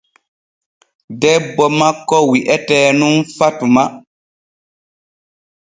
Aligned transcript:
Debbo 1.21 1.65
makko 1.79 2.17
wi'etee 2.29 2.87
nun 2.99 3.15
fatuma. 3.37 3.83